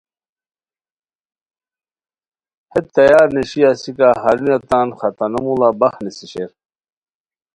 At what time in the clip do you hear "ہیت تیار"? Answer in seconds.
2.71-3.27